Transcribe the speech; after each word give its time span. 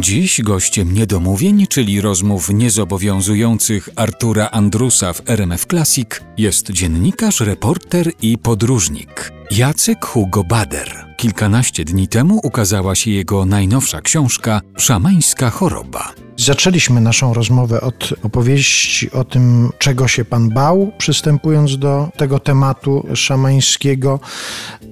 Dziś 0.00 0.42
gościem 0.42 0.94
niedomówień, 0.94 1.66
czyli 1.66 2.00
rozmów 2.00 2.50
niezobowiązujących 2.50 3.88
Artura 3.96 4.50
Andrusa 4.50 5.12
w 5.12 5.22
RMF 5.26 5.66
Classic 5.66 6.08
jest 6.38 6.70
dziennikarz, 6.70 7.40
reporter 7.40 8.12
i 8.22 8.38
podróżnik 8.38 9.32
Jacek 9.50 10.06
Hugo 10.06 10.44
Bader. 10.44 11.14
Kilkanaście 11.16 11.84
dni 11.84 12.08
temu 12.08 12.40
ukazała 12.42 12.94
się 12.94 13.10
jego 13.10 13.44
najnowsza 13.44 14.00
książka 14.00 14.60
Szamańska 14.76 15.50
choroba. 15.50 16.12
Zaczęliśmy 16.36 17.00
naszą 17.00 17.34
rozmowę 17.34 17.80
od 17.80 18.14
opowieści 18.22 19.10
o 19.10 19.24
tym, 19.24 19.70
czego 19.78 20.08
się 20.08 20.24
pan 20.24 20.48
bał, 20.48 20.92
przystępując 20.98 21.78
do 21.78 22.08
tego 22.16 22.40
tematu 22.40 23.06
szamańskiego. 23.14 24.20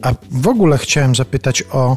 A 0.03 0.13
w 0.31 0.49
ogóle 0.49 0.79
chciałem 0.79 1.15
zapytać 1.15 1.65
o 1.71 1.97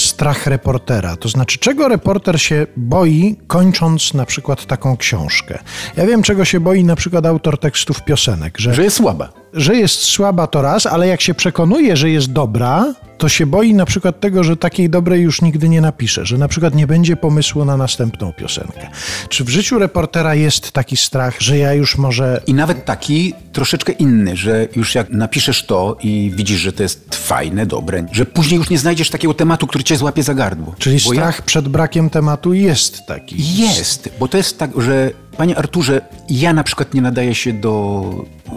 strach 0.00 0.46
reportera. 0.46 1.16
To 1.16 1.28
znaczy, 1.28 1.58
czego 1.58 1.88
reporter 1.88 2.40
się 2.40 2.66
boi, 2.76 3.36
kończąc 3.46 4.14
na 4.14 4.26
przykład 4.26 4.66
taką 4.66 4.96
książkę? 4.96 5.58
Ja 5.96 6.06
wiem, 6.06 6.22
czego 6.22 6.44
się 6.44 6.60
boi 6.60 6.84
na 6.84 6.96
przykład 6.96 7.26
autor 7.26 7.58
tekstów 7.58 8.04
piosenek, 8.04 8.58
że, 8.58 8.74
Że 8.74 8.82
jest 8.82 8.96
słaba. 8.96 9.32
Że 9.56 9.76
jest 9.76 10.02
słaba 10.04 10.46
to 10.46 10.62
raz, 10.62 10.86
ale 10.86 11.08
jak 11.08 11.20
się 11.20 11.34
przekonuje, 11.34 11.96
że 11.96 12.10
jest 12.10 12.32
dobra, 12.32 12.94
to 13.18 13.28
się 13.28 13.46
boi 13.46 13.74
na 13.74 13.86
przykład 13.86 14.20
tego, 14.20 14.44
że 14.44 14.56
takiej 14.56 14.90
dobrej 14.90 15.22
już 15.22 15.42
nigdy 15.42 15.68
nie 15.68 15.80
napisze, 15.80 16.26
że 16.26 16.38
na 16.38 16.48
przykład 16.48 16.74
nie 16.74 16.86
będzie 16.86 17.16
pomysłu 17.16 17.64
na 17.64 17.76
następną 17.76 18.32
piosenkę. 18.32 18.88
Czy 19.28 19.44
w 19.44 19.48
życiu 19.48 19.78
reportera 19.78 20.34
jest 20.34 20.72
taki 20.72 20.96
strach, 20.96 21.40
że 21.40 21.58
ja 21.58 21.72
już 21.72 21.98
może 21.98 22.42
I 22.46 22.54
nawet 22.54 22.84
taki 22.84 23.34
troszeczkę 23.52 23.92
inny, 23.92 24.36
że 24.36 24.68
już 24.76 24.94
jak 24.94 25.10
napiszesz 25.10 25.66
to 25.66 25.96
i 26.02 26.32
widzisz, 26.34 26.60
że 26.60 26.72
to 26.72 26.82
jest 26.82 27.14
fajne, 27.14 27.66
dobre, 27.66 28.06
że 28.12 28.26
później 28.26 28.58
już 28.58 28.70
nie 28.70 28.78
znajdziesz 28.78 29.10
takiego 29.10 29.34
tematu, 29.34 29.66
który 29.66 29.84
cię 29.84 29.96
złapie 29.96 30.22
za 30.22 30.34
gardło. 30.34 30.74
Czyli 30.78 30.98
Bo 31.04 31.12
ja- 31.12 31.20
strach 31.20 31.42
przed 31.42 31.68
brakiem 31.68 32.10
tematu 32.10 32.52
jest 32.52 33.06
taki. 33.06 33.56
Jest, 33.56 34.08
bo 34.20 34.28
to 34.28 34.36
jest 34.36 34.58
tak, 34.58 34.70
że 34.82 35.10
panie 35.36 35.58
Arturze, 35.58 36.00
ja 36.28 36.52
na 36.52 36.64
przykład 36.64 36.94
nie 36.94 37.00
nadaję 37.00 37.34
się 37.34 37.52
do 37.52 38.04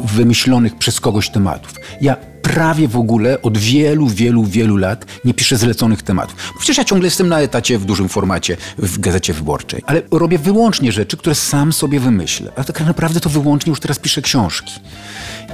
wymyślonych 0.06 0.76
przez 0.76 1.00
kogoś 1.00 1.30
tematów. 1.30 1.74
Ja 2.02 2.16
prawie 2.42 2.88
w 2.88 2.98
ogóle 2.98 3.42
od 3.42 3.58
wielu, 3.58 4.08
wielu, 4.08 4.44
wielu 4.44 4.78
lat 4.78 5.06
nie 5.26 5.34
piszę 5.34 5.58
zleconych 5.58 6.04
tematów. 6.04 6.54
Przecież 6.58 6.78
ja 6.78 6.84
ciągle 6.84 7.08
jestem 7.08 7.28
na 7.28 7.40
etacie 7.40 7.78
w 7.78 7.86
dużym 7.86 8.10
formacie 8.10 8.58
w 8.78 9.00
Gazecie 9.00 9.34
Wyborczej, 9.34 9.82
ale 9.86 10.02
robię 10.12 10.38
wyłącznie 10.38 10.92
rzeczy, 10.92 11.18
które 11.18 11.36
sam 11.36 11.74
sobie 11.74 12.00
wymyślę. 12.00 12.52
A 12.56 12.64
tak 12.64 12.82
naprawdę 12.82 13.20
to 13.20 13.30
wyłącznie 13.30 13.70
już 13.70 13.80
teraz 13.80 14.00
piszę 14.00 14.22
książki. 14.22 14.74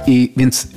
I 0.06 0.32
więc 0.36 0.68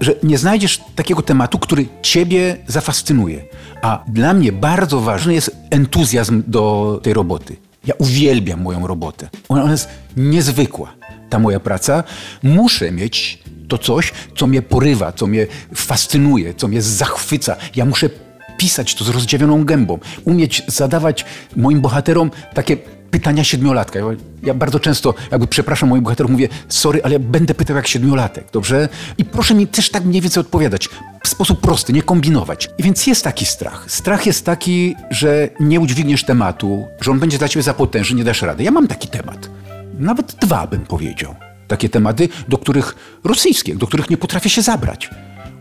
że 0.00 0.14
nie 0.22 0.38
znajdziesz 0.38 0.80
takiego 0.94 1.22
tematu, 1.22 1.58
który 1.58 1.86
ciebie 2.02 2.56
zafascynuje. 2.66 3.44
A 3.82 4.04
dla 4.08 4.34
mnie 4.34 4.52
bardzo 4.52 5.00
ważny 5.00 5.34
jest 5.34 5.56
entuzjazm 5.70 6.42
do 6.46 7.00
tej 7.02 7.14
roboty. 7.14 7.56
Ja 7.88 7.94
uwielbiam 7.98 8.60
moją 8.60 8.86
robotę. 8.86 9.28
Ona 9.48 9.70
jest 9.70 9.88
niezwykła, 10.16 10.94
ta 11.30 11.38
moja 11.38 11.60
praca. 11.60 12.04
Muszę 12.42 12.92
mieć 12.92 13.42
to 13.68 13.78
coś, 13.78 14.12
co 14.36 14.46
mnie 14.46 14.62
porywa, 14.62 15.12
co 15.12 15.26
mnie 15.26 15.46
fascynuje, 15.74 16.54
co 16.54 16.68
mnie 16.68 16.82
zachwyca. 16.82 17.56
Ja 17.76 17.84
muszę 17.84 18.10
pisać 18.58 18.94
to 18.94 19.04
z 19.04 19.08
rozdziawioną 19.08 19.64
gębą, 19.64 19.98
umieć 20.24 20.62
zadawać 20.66 21.24
moim 21.56 21.80
bohaterom 21.80 22.30
takie 22.54 22.76
pytania 23.10 23.44
siedmiolatka. 23.44 23.98
Ja, 24.42 24.54
bardzo 24.54 24.80
często 24.80 25.14
jakby 25.30 25.46
przepraszam 25.46 25.88
moich 25.88 26.02
bohaterów, 26.02 26.32
mówię 26.32 26.48
sorry, 26.68 27.00
ale 27.04 27.12
ja 27.12 27.18
będę 27.18 27.54
pytał 27.54 27.76
jak 27.76 27.86
siedmiolatek, 27.86 28.46
dobrze? 28.52 28.88
I 29.18 29.24
proszę 29.24 29.54
mi 29.54 29.66
też 29.66 29.90
tak 29.90 30.04
mniej 30.04 30.22
więcej 30.22 30.40
odpowiadać 30.40 30.88
w 31.24 31.28
sposób 31.28 31.60
prosty, 31.60 31.92
nie 31.92 32.02
kombinować. 32.02 32.68
I 32.78 32.82
więc 32.82 33.06
jest 33.06 33.24
taki 33.24 33.46
strach. 33.46 33.84
Strach 33.90 34.26
jest 34.26 34.44
taki, 34.44 34.94
że 35.10 35.48
nie 35.60 35.80
udźwigniesz 35.80 36.24
tematu, 36.24 36.86
że 37.00 37.10
on 37.10 37.18
będzie 37.18 37.38
dla 37.38 37.48
ciebie 37.48 37.62
za 37.62 37.74
potężny, 37.74 38.16
nie 38.16 38.24
dasz 38.24 38.42
rady. 38.42 38.64
Ja 38.64 38.70
mam 38.70 38.88
taki 38.88 39.08
temat. 39.08 39.50
Nawet 39.98 40.34
dwa 40.40 40.66
bym 40.66 40.80
powiedział. 40.80 41.34
Takie 41.68 41.88
tematy, 41.88 42.28
do 42.48 42.58
których 42.58 42.94
rosyjskie, 43.24 43.74
do 43.76 43.86
których 43.86 44.10
nie 44.10 44.16
potrafię 44.16 44.50
się 44.50 44.62
zabrać. 44.62 45.10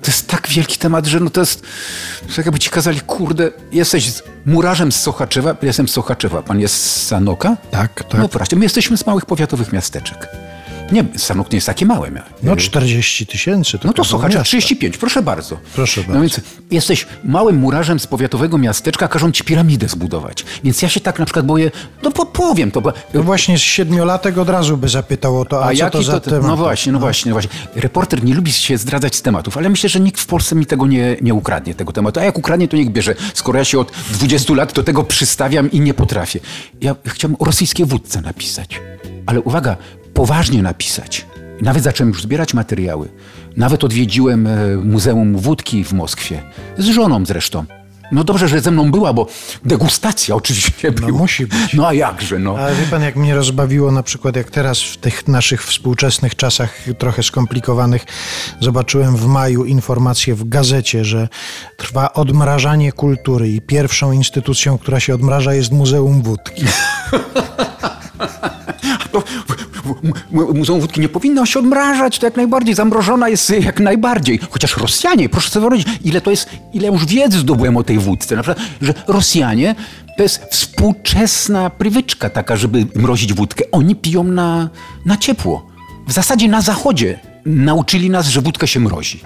To 0.07 0.11
jest 0.11 0.27
tak 0.27 0.47
wielki 0.47 0.77
temat, 0.77 1.05
że 1.05 1.19
no 1.19 1.29
to 1.29 1.39
jest, 1.39 1.63
tak 2.35 2.45
jakby 2.45 2.59
ci 2.59 2.69
kazali, 2.69 2.99
kurde, 2.99 3.51
jesteś 3.71 4.13
murarzem 4.45 4.91
z 4.91 4.99
Sochaczewa, 4.99 5.55
jestem 5.61 5.87
z 5.87 5.91
Sochaczewa, 5.91 6.41
pan 6.43 6.59
jest 6.59 6.75
z 6.75 7.07
Sanoka? 7.07 7.57
Tak, 7.71 8.03
tak. 8.03 8.21
No 8.21 8.29
proszę, 8.29 8.55
my 8.55 8.65
jesteśmy 8.65 8.97
z 8.97 9.05
małych 9.05 9.25
powiatowych 9.25 9.73
miasteczek. 9.73 10.27
Nie, 10.91 11.05
Sanok 11.17 11.51
nie 11.51 11.57
jest 11.57 11.67
takie 11.67 11.85
małe. 11.85 12.11
No 12.43 12.55
40 12.55 13.25
tysięcy. 13.27 13.77
no 13.83 13.93
to 13.93 14.03
kawał 14.03 14.05
Sochaczew 14.05 14.35
miasta. 14.35 14.43
35, 14.49 14.97
proszę 14.97 15.21
bardzo. 15.21 15.57
Proszę 15.75 16.01
No 16.01 16.07
bardzo. 16.07 16.21
więc 16.21 16.41
jesteś 16.71 17.07
małym 17.23 17.55
murarzem 17.57 17.99
z 17.99 18.07
powiatowego 18.07 18.57
miasteczka, 18.57 19.07
każą 19.07 19.31
ci 19.31 19.43
piramidę 19.43 19.87
zbudować. 19.87 20.45
Więc 20.63 20.81
ja 20.81 20.89
się 20.89 20.99
tak 20.99 21.19
na 21.19 21.25
przykład 21.25 21.45
boję, 21.45 21.71
no 22.03 22.11
po, 22.11 22.25
powiem 22.25 22.71
to, 22.71 22.81
bo 22.81 22.93
No 23.13 23.23
właśnie 23.23 23.57
z 23.57 23.61
siedmiolatek 23.61 24.37
od 24.37 24.49
razu 24.49 24.77
by 24.77 24.89
zapytał 24.89 25.39
o 25.39 25.45
to, 25.45 25.65
a, 25.65 25.69
a 25.71 25.75
co 25.75 25.89
to 25.89 26.03
za 26.03 26.19
to, 26.19 26.29
temat? 26.31 26.47
No 26.47 26.57
właśnie, 26.57 26.91
no 26.91 26.99
właśnie, 26.99 27.29
no 27.29 27.35
właśnie. 27.35 27.51
Reporter 27.75 28.23
nie 28.23 28.35
lubi 28.35 28.51
się 28.51 28.77
zdradzać 28.77 29.15
z 29.15 29.21
tematów, 29.21 29.57
ale 29.57 29.69
myślę, 29.69 29.89
że 29.89 29.99
nikt 29.99 30.21
w 30.21 30.25
Polsce 30.25 30.55
mi 30.55 30.65
tego 30.65 30.87
nie, 30.87 31.17
nie 31.21 31.33
ukradnie, 31.33 31.75
tego 31.75 31.93
tematu. 31.93 32.19
A 32.19 32.23
jak 32.23 32.37
ukradnie, 32.37 32.67
to 32.67 32.77
niech 32.77 32.89
bierze. 32.91 33.15
Skoro 33.33 33.59
ja 33.59 33.65
się 33.65 33.79
od 33.79 33.91
20 34.11 34.53
lat 34.53 34.73
do 34.73 34.83
tego 34.83 35.03
przystawiam 35.03 35.71
i 35.71 35.79
nie 35.79 35.93
potrafię. 35.93 36.39
Ja 36.81 36.95
chciałem 37.07 37.35
o 37.39 37.45
rosyjskiej 37.45 37.85
wódce 37.85 38.21
napisać. 38.21 38.79
Ale 39.27 39.41
uwaga, 39.41 39.77
poważnie 40.13 40.61
napisać. 40.61 41.25
Nawet 41.61 41.83
zacząłem 41.83 42.09
już 42.09 42.21
zbierać 42.21 42.53
materiały. 42.53 43.09
Nawet 43.57 43.83
odwiedziłem 43.83 44.47
e, 44.47 44.75
Muzeum 44.75 45.37
Wódki 45.37 45.83
w 45.83 45.93
Moskwie. 45.93 46.43
Z 46.77 46.85
żoną 46.85 47.25
zresztą. 47.25 47.65
No 48.11 48.23
dobrze, 48.23 48.47
że 48.47 48.61
ze 48.61 48.71
mną 48.71 48.91
była, 48.91 49.13
bo 49.13 49.27
degustacja 49.65 50.35
oczywiście 50.35 50.91
była. 50.91 51.11
musi 51.11 51.47
być. 51.47 51.73
No 51.73 51.87
a 51.87 51.93
jakże, 51.93 52.39
no. 52.39 52.57
Ale 52.57 52.75
wie 52.75 52.85
pan, 52.85 53.01
jak 53.01 53.15
mnie 53.15 53.35
rozbawiło 53.35 53.91
na 53.91 54.03
przykład, 54.03 54.35
jak 54.35 54.51
teraz 54.51 54.81
w 54.81 54.97
tych 54.97 55.27
naszych 55.27 55.63
współczesnych 55.63 56.35
czasach 56.35 56.77
trochę 56.97 57.23
skomplikowanych, 57.23 58.05
zobaczyłem 58.59 59.15
w 59.15 59.25
maju 59.25 59.65
informację 59.65 60.35
w 60.35 60.49
gazecie, 60.49 61.05
że 61.05 61.29
trwa 61.77 62.13
odmrażanie 62.13 62.91
kultury 62.91 63.49
i 63.49 63.61
pierwszą 63.61 64.11
instytucją, 64.11 64.77
która 64.77 64.99
się 64.99 65.13
odmraża 65.13 65.53
jest 65.53 65.71
Muzeum 65.71 66.21
Wódki. 66.21 66.65
No, 69.13 69.23
Muzeum 70.53 70.79
Wódki 70.79 71.01
nie 71.01 71.09
powinno 71.09 71.45
się 71.45 71.59
odmrażać, 71.59 72.19
to 72.19 72.25
jak 72.25 72.37
najbardziej, 72.37 72.75
zamrożona 72.75 73.29
jest 73.29 73.49
jak 73.49 73.79
najbardziej. 73.79 74.39
Chociaż 74.49 74.77
Rosjanie, 74.77 75.29
proszę 75.29 75.49
sobie 75.49 75.61
wyobrazić, 75.61 75.87
ile 76.03 76.21
to 76.21 76.31
jest, 76.31 76.49
ile 76.73 76.87
już 76.87 77.05
wiedzy 77.05 77.39
zdobyłem 77.39 77.77
o 77.77 77.83
tej 77.83 77.97
wódce. 77.97 78.35
Na 78.35 78.43
przykład, 78.43 78.67
że 78.81 78.93
Rosjanie 79.07 79.75
to 80.17 80.23
jest 80.23 80.41
współczesna 80.51 81.69
prywyczka 81.69 82.29
taka, 82.29 82.55
żeby 82.55 82.85
mrozić 82.95 83.33
wódkę. 83.33 83.63
Oni 83.71 83.95
piją 83.95 84.23
na, 84.23 84.69
na 85.05 85.17
ciepło. 85.17 85.65
W 86.07 86.13
zasadzie 86.13 86.47
na 86.47 86.61
zachodzie 86.61 87.19
nauczyli 87.45 88.09
nas, 88.09 88.27
że 88.27 88.41
wódkę 88.41 88.67
się 88.67 88.79
mrozi. 88.79 89.21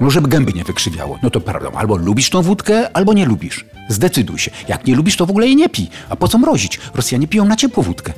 No, 0.00 0.10
żeby 0.10 0.28
gęby 0.28 0.52
nie 0.52 0.64
wykrzywiało. 0.64 1.18
No 1.22 1.30
to 1.30 1.40
prawda, 1.40 1.70
albo 1.74 1.96
lubisz 1.96 2.30
tą 2.30 2.42
wódkę, 2.42 2.96
albo 2.96 3.12
nie 3.12 3.26
lubisz. 3.26 3.64
Zdecyduj 3.88 4.38
się. 4.38 4.50
Jak 4.68 4.86
nie 4.86 4.94
lubisz, 4.94 5.16
to 5.16 5.26
w 5.26 5.30
ogóle 5.30 5.46
jej 5.46 5.56
nie 5.56 5.68
pij. 5.68 5.88
A 6.08 6.16
po 6.16 6.28
co 6.28 6.38
mrozić? 6.38 6.80
Rosjanie 6.94 7.28
piją 7.28 7.44
na 7.44 7.56
ciepło 7.56 7.82
wódkę. 7.82 8.12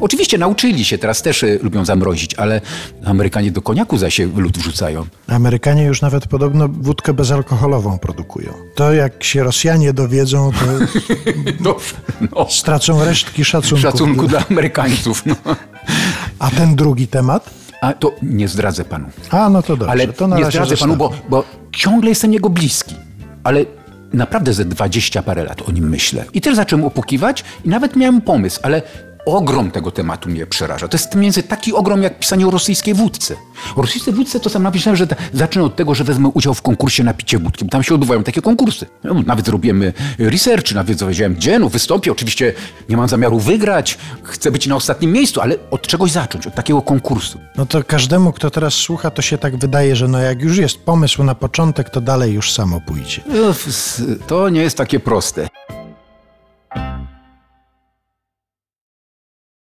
Oczywiście 0.00 0.38
nauczyli 0.38 0.84
się, 0.84 0.98
teraz 0.98 1.22
też 1.22 1.42
y, 1.42 1.58
lubią 1.62 1.84
zamrozić, 1.84 2.34
ale 2.34 2.60
Amerykanie 3.04 3.50
do 3.50 3.62
koniaku 3.62 3.98
zaś 3.98 4.14
się 4.14 4.26
lód 4.36 4.58
wrzucają. 4.58 5.06
Amerykanie 5.28 5.84
już 5.84 6.02
nawet 6.02 6.26
podobno 6.26 6.68
wódkę 6.68 7.12
bezalkoholową 7.14 7.98
produkują. 7.98 8.52
To 8.74 8.92
jak 8.92 9.24
się 9.24 9.42
Rosjanie 9.42 9.92
dowiedzą, 9.92 10.50
to 10.52 10.58
No, 11.64 11.76
no. 12.36 12.46
stracą 12.50 13.04
resztki 13.04 13.44
szacunku. 13.44 13.82
Szacunku 13.82 14.26
dla 14.26 14.44
Amerykańców. 14.50 15.26
No. 15.26 15.36
A 16.38 16.50
ten 16.50 16.76
drugi 16.76 17.06
temat? 17.08 17.50
A 17.82 17.92
to 17.92 18.12
nie 18.22 18.48
zdradzę 18.48 18.84
panu. 18.84 19.06
A, 19.30 19.48
no 19.50 19.62
to 19.62 19.76
dobrze. 19.76 19.90
Ale 19.92 20.08
to 20.08 20.28
na 20.28 20.36
nie 20.38 20.44
zdradzę 20.44 20.76
panu, 20.76 20.92
zostawię. 20.92 21.22
bo, 21.30 21.42
bo 21.42 21.44
ciągle 21.72 22.08
jestem 22.10 22.32
jego 22.32 22.50
bliski. 22.50 22.94
Ale 23.44 23.64
naprawdę 24.12 24.52
ze 24.52 24.64
dwadzieścia 24.64 25.22
parę 25.22 25.44
lat 25.44 25.62
o 25.68 25.72
nim 25.72 25.88
myślę. 25.88 26.24
I 26.32 26.40
też 26.40 26.56
zacząłem 26.56 26.84
opukiwać 26.84 27.44
i 27.64 27.68
nawet 27.68 27.96
miałem 27.96 28.20
pomysł, 28.20 28.60
ale 28.62 28.82
ogrom 29.26 29.70
tego 29.70 29.90
tematu 29.90 30.28
mnie 30.28 30.46
przeraża. 30.46 30.88
To 30.88 30.96
jest 30.96 31.18
więcej 31.18 31.42
taki 31.42 31.72
ogrom, 31.72 32.02
jak 32.02 32.18
pisanie 32.18 32.46
o 32.46 32.50
rosyjskiej 32.50 32.94
wódce. 32.94 33.36
O 33.76 33.82
rosyjskiej 33.82 34.14
wódce 34.14 34.40
to 34.40 34.50
sam 34.50 34.62
napisałem, 34.62 34.96
że 34.96 35.06
zacznę 35.32 35.62
od 35.62 35.76
tego, 35.76 35.94
że 35.94 36.04
wezmę 36.04 36.28
udział 36.28 36.54
w 36.54 36.62
konkursie 36.62 37.04
na 37.04 37.14
picie 37.14 37.38
wódki, 37.38 37.64
bo 37.64 37.70
tam 37.70 37.82
się 37.82 37.94
odbywają 37.94 38.22
takie 38.22 38.42
konkursy. 38.42 38.86
No, 39.04 39.14
nawet 39.26 39.46
zrobimy 39.46 39.92
research, 40.18 40.72
nawet 40.72 40.98
powiedziałem 40.98 41.34
gdzie, 41.34 41.58
no 41.58 41.68
wystąpię, 41.68 42.12
oczywiście 42.12 42.52
nie 42.88 42.96
mam 42.96 43.08
zamiaru 43.08 43.38
wygrać, 43.38 43.98
chcę 44.22 44.50
być 44.50 44.66
na 44.66 44.76
ostatnim 44.76 45.12
miejscu, 45.12 45.40
ale 45.40 45.56
od 45.70 45.86
czegoś 45.86 46.10
zacząć, 46.10 46.46
od 46.46 46.54
takiego 46.54 46.82
konkursu. 46.82 47.38
No 47.56 47.66
to 47.66 47.84
każdemu, 47.84 48.32
kto 48.32 48.50
teraz 48.50 48.74
słucha, 48.74 49.10
to 49.10 49.22
się 49.22 49.38
tak 49.38 49.56
wydaje, 49.56 49.96
że 49.96 50.08
no 50.08 50.18
jak 50.18 50.42
już 50.42 50.58
jest 50.58 50.78
pomysł 50.78 51.24
na 51.24 51.34
początek, 51.34 51.90
to 51.90 52.00
dalej 52.00 52.32
już 52.32 52.52
samo 52.52 52.80
pójdzie. 52.80 53.22
To 54.26 54.48
nie 54.48 54.60
jest 54.62 54.76
takie 54.76 55.00
proste. 55.00 55.48